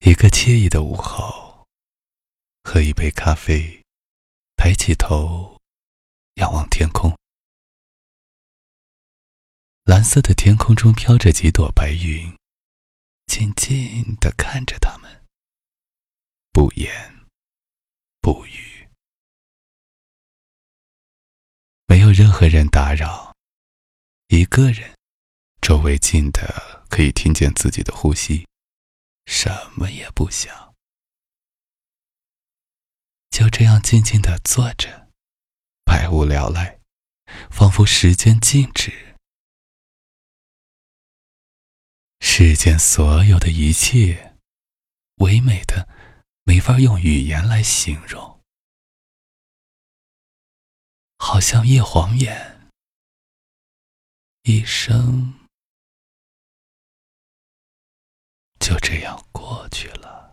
[0.00, 1.68] 一个惬意的午后，
[2.64, 3.84] 喝一杯咖啡，
[4.56, 5.60] 抬起头，
[6.36, 7.14] 仰望天空。
[9.84, 12.34] 蓝色的天空中飘着几朵白云，
[13.26, 15.22] 静静的看着他们，
[16.50, 17.26] 不言
[18.22, 18.88] 不语，
[21.86, 23.36] 没有任何人打扰，
[24.28, 24.96] 一个人，
[25.60, 28.46] 周围静的可以听见自己的呼吸。
[29.26, 30.74] 什么也不想，
[33.30, 35.08] 就这样静静的坐着，
[35.84, 36.80] 百无聊赖，
[37.50, 39.16] 仿佛时间静止。
[42.20, 44.36] 世间所有的一切，
[45.16, 45.88] 唯美的，
[46.44, 48.42] 没法用语言来形容，
[51.18, 52.70] 好像一晃眼，
[54.42, 55.39] 一生。
[58.92, 60.32] 这样过去了。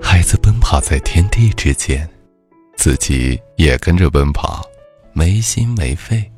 [0.00, 2.08] 孩子奔跑在天地之间，
[2.76, 4.62] 自己也跟着奔跑。
[5.12, 6.30] 没心没肺，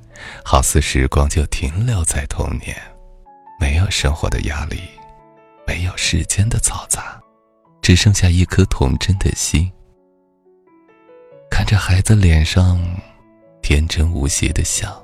[0.45, 2.77] 好似时光就停留在童年，
[3.61, 4.81] 没有生活的压力，
[5.67, 7.21] 没有世间的嘈杂，
[7.83, 9.71] 只剩下一颗童真的心。
[11.51, 12.79] 看着孩子脸上
[13.63, 15.03] 天真无邪的笑，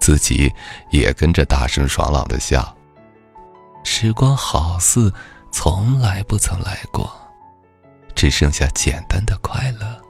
[0.00, 0.52] 自己
[0.90, 2.76] 也跟着大声爽朗的笑。
[3.84, 5.12] 时光好似
[5.50, 7.12] 从来不曾来过，
[8.14, 10.00] 只剩下简单的快乐，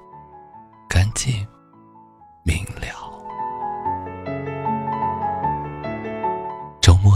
[0.89, 1.47] 干净。
[2.45, 3.12] 明了。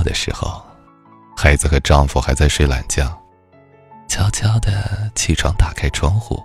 [0.06, 0.64] 的时候，
[1.36, 3.20] 孩子和丈夫还在睡懒觉，
[4.06, 6.40] 悄悄的起床，打开窗户，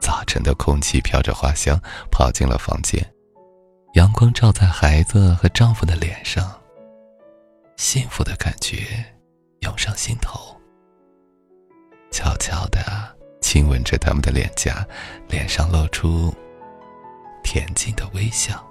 [0.00, 1.78] 早晨的空气飘着花香，
[2.10, 3.00] 跑进了房间，
[3.94, 6.52] 阳光照在孩子和丈夫的脸上，
[7.76, 8.84] 幸福的感觉
[9.60, 10.56] 涌上心头，
[12.10, 12.82] 悄悄的
[13.40, 14.84] 亲吻着他们的脸颊，
[15.28, 16.34] 脸上露出。
[17.44, 18.64] 恬静的微笑，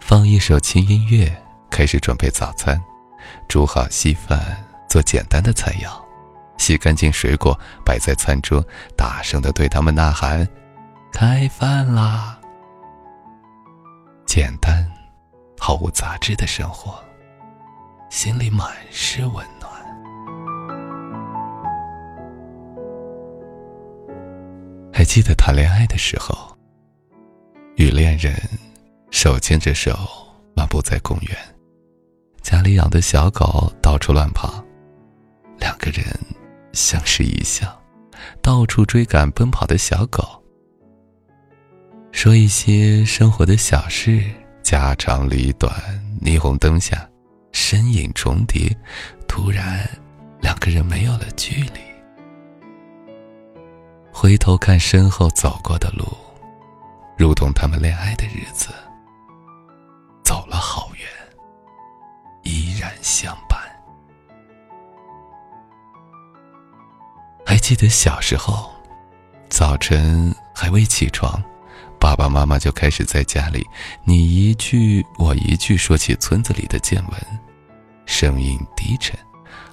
[0.00, 1.30] 放一首轻音乐，
[1.72, 2.78] 开始准备早餐，
[3.48, 4.38] 煮好稀饭，
[4.90, 5.88] 做简单的菜肴，
[6.58, 8.62] 洗干净水果摆在餐桌，
[8.94, 10.46] 大声的对他们呐喊
[11.10, 12.38] ：“开饭啦！”
[14.26, 14.86] 简单，
[15.58, 17.02] 毫无杂质的生活，
[18.10, 19.72] 心里满是温暖。
[24.92, 26.52] 还记得谈恋爱的时候。
[27.76, 28.34] 与恋人
[29.10, 29.98] 手牵着手
[30.54, 31.36] 漫步在公园，
[32.42, 34.62] 家里养的小狗到处乱跑，
[35.58, 36.04] 两个人
[36.72, 37.80] 相视一笑，
[38.42, 40.42] 到处追赶奔跑的小狗，
[42.10, 44.24] 说一些生活的小事，
[44.62, 45.72] 家长里短。
[46.20, 47.08] 霓虹灯下，
[47.50, 48.70] 身影重叠，
[49.26, 49.88] 突然，
[50.40, 51.80] 两个人没有了距离。
[54.12, 56.06] 回头看身后走过的路。
[57.18, 58.68] 如同他们恋爱的日子，
[63.02, 63.60] 相伴。
[67.44, 68.70] 还记得小时候，
[69.50, 71.42] 早晨还未起床，
[72.00, 73.66] 爸爸妈妈就开始在家里
[74.04, 77.38] 你一句我一句说起村子里的见闻，
[78.06, 79.18] 声音低沉，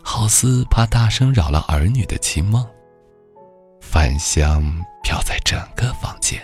[0.04, 2.68] 好似怕大声扰了儿女的清梦。
[3.80, 4.62] 饭香
[5.04, 6.42] 飘在整个房间。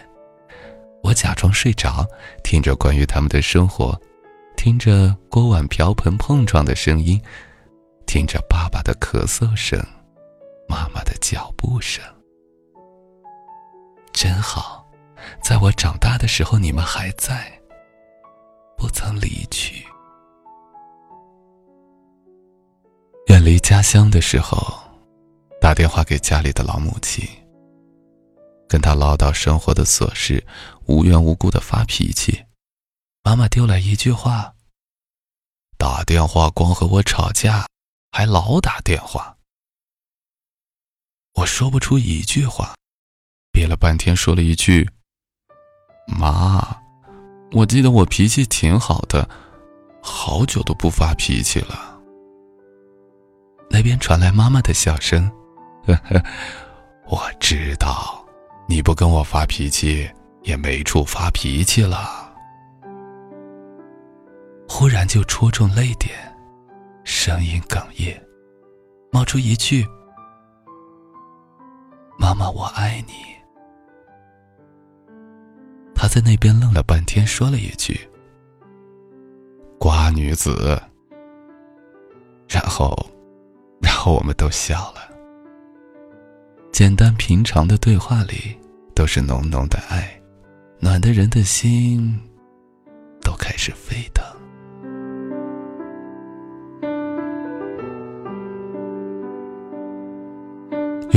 [1.03, 2.07] 我假装睡着，
[2.44, 4.00] 听着关于他们的生活，
[4.66, 7.22] 听着锅碗瓢盆碰撞的声音，
[8.08, 9.80] 听着爸爸的咳嗽声，
[10.68, 12.03] 妈妈的脚步声。
[14.12, 14.84] 真好，
[15.40, 17.62] 在我长大的时候，你们还在，
[18.76, 19.85] 不曾离去。
[23.28, 24.58] 远离家乡的时候，
[25.61, 27.23] 打电话给家里的老母亲。
[28.68, 30.44] 跟他唠叨生活的琐事，
[30.88, 32.45] 无缘无故的发脾气。
[33.25, 34.53] 妈妈丢来一句话
[35.79, 37.66] ：“打电话光和我吵架，
[38.11, 39.35] 还老打电话。”
[41.33, 42.75] 我说不出一句话，
[43.51, 44.87] 憋了半天说了一句
[46.05, 46.79] ：“妈，
[47.53, 49.27] 我记得我脾气挺好的，
[50.03, 51.99] 好久都不发脾气了。”
[53.72, 55.27] 那边传来妈妈的笑声
[55.87, 56.23] ：“呵呵，
[57.07, 58.23] 我知道。”
[58.69, 60.07] 你不跟我发脾气，
[60.43, 62.24] 也没处发脾气了。
[64.67, 66.14] 忽然就戳中泪点，
[67.03, 68.22] 声音哽咽，
[69.12, 69.85] 冒出一句
[72.20, 73.14] ：“妈妈，我爱你。”
[75.96, 77.97] 他在那边愣了半天，说了一句
[79.79, 80.82] ：“瓜女子。”
[82.50, 82.94] 然后，
[83.82, 85.09] 然后我们都笑了。
[86.72, 88.58] 简单平常的对话里，
[88.94, 90.22] 都是浓浓的爱，
[90.79, 92.20] 暖的人的心
[93.22, 94.26] 都开始沸腾。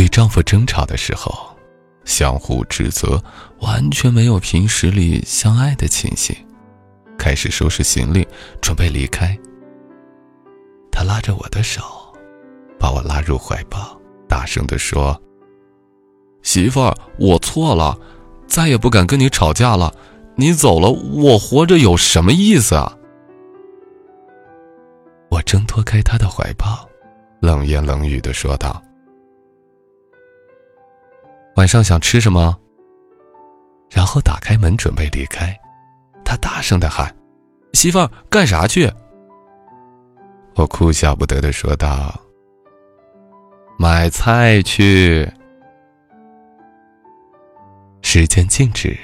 [0.09, 1.55] 与丈夫争吵的时候，
[2.07, 3.23] 相互指责，
[3.61, 6.35] 完全没有平时里相爱的情形。
[7.19, 8.27] 开始收拾行李，
[8.63, 9.39] 准备离开。
[10.91, 11.83] 他拉着我的手，
[12.81, 15.21] 把我拉入怀抱，大声地说。
[16.43, 17.99] 媳妇儿，我错了，
[18.47, 19.93] 再也不敢跟你吵架了。
[20.37, 22.97] 你走了，我活着有什么意思啊？
[25.29, 26.89] 我挣脱开他的怀抱，
[27.41, 28.83] 冷言冷语的说道
[31.59, 32.57] ：“晚上想吃什么？”
[33.91, 35.53] 然后打开门准备离开，
[36.25, 37.13] 他大声的喊
[37.75, 38.89] ：“媳妇儿，干啥去？”
[40.55, 42.15] 我哭笑不得的说道
[43.77, 45.29] ：“买菜去。”
[48.03, 48.97] 时间静止，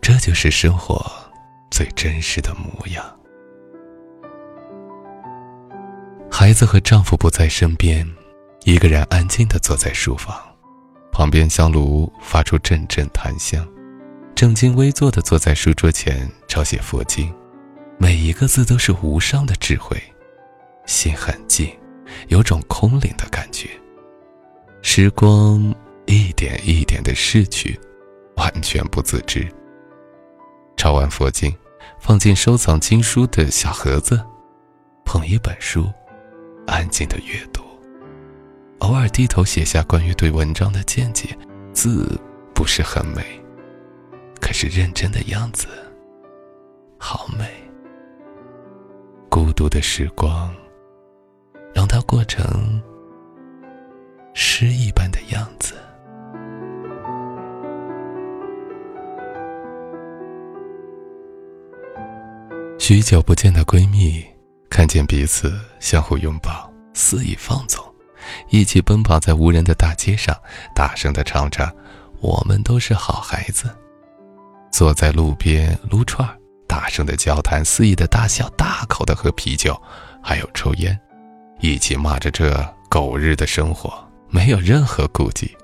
[0.00, 1.04] 这就是生活
[1.70, 3.04] 最真实的模样。
[6.30, 8.10] 孩子和丈夫不在身边，
[8.64, 10.34] 一个人安静的坐在书房，
[11.14, 13.64] 旁边香炉发出阵阵檀香，
[14.34, 17.32] 正襟危坐的坐在书桌前抄写佛经，
[17.98, 19.96] 每一个字都是无上的智慧，
[20.86, 21.72] 心很静，
[22.26, 23.70] 有种空灵的感觉。
[24.82, 25.74] 时光。
[26.06, 27.80] 一点一点的逝去，
[28.36, 29.48] 完全不自知。
[30.76, 31.50] 抄完佛经，
[31.98, 34.22] 放进收藏经书的小盒子，
[35.02, 35.90] 捧一本书，
[36.66, 37.53] 安静的阅读。
[38.80, 41.36] 偶尔低头写下关于对文章的见解，
[41.72, 42.20] 字
[42.54, 43.24] 不是很美，
[44.40, 45.66] 可是认真的样子，
[46.98, 47.46] 好美。
[49.30, 50.54] 孤独的时光，
[51.74, 52.80] 让它过成
[54.34, 55.74] 诗一般的样子。
[62.78, 64.24] 许久不见的闺蜜，
[64.68, 67.83] 看见彼此相互拥抱，肆意放纵，
[68.48, 70.36] 一起奔跑在无人的大街上，
[70.74, 71.72] 大声的唱着
[72.20, 73.68] “我们都是好孩子”。
[74.72, 76.28] 坐在路边撸串
[76.66, 79.80] 大声的交谈，肆意的大笑，大口的喝啤酒，
[80.22, 80.98] 还有抽烟，
[81.60, 83.92] 一起骂着这狗日的生活，
[84.28, 85.56] 没有任何顾忌。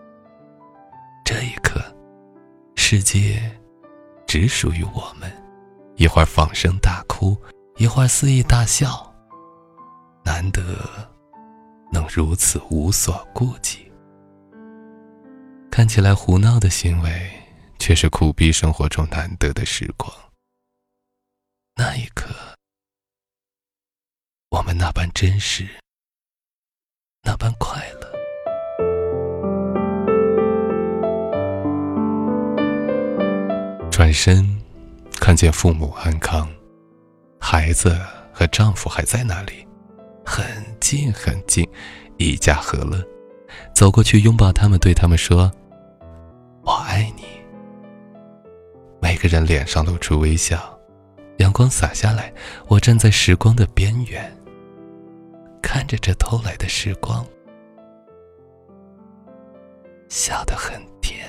[1.24, 1.80] 这一刻，
[2.76, 3.40] 世界
[4.26, 5.30] 只属于我们。
[5.96, 7.36] 一会儿放声大哭，
[7.76, 9.12] 一会儿肆意大笑。
[10.24, 10.62] 难得
[11.90, 13.90] 能如此无所顾忌，
[15.70, 17.30] 看起来胡闹的行为，
[17.78, 20.12] 却是苦逼生活中难得的时光。
[21.76, 22.28] 那一刻，
[24.50, 25.68] 我们那般真实，
[27.22, 28.10] 那般快乐。
[33.90, 34.58] 转身。
[35.20, 36.50] 看见父母安康，
[37.38, 38.00] 孩子
[38.32, 39.68] 和丈夫还在那里，
[40.24, 40.42] 很
[40.80, 41.68] 近很近，
[42.16, 43.02] 一家和乐。
[43.74, 45.50] 走过去拥抱他们，对他们说
[46.62, 47.24] ：“我爱你。”
[49.00, 50.78] 每个人脸上露出微笑，
[51.38, 52.32] 阳光洒下来，
[52.68, 54.32] 我站在时光的边缘，
[55.62, 57.26] 看着这偷来的时光，
[60.08, 61.26] 笑得很甜。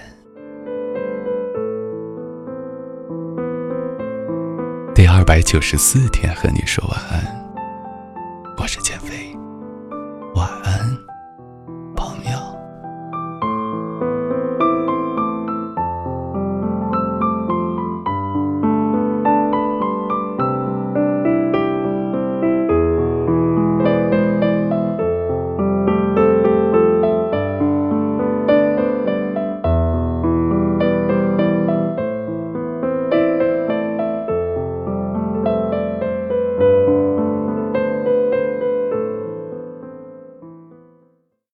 [4.94, 7.54] 第二百九十四天和你说晚安，
[8.58, 9.31] 我是减肥。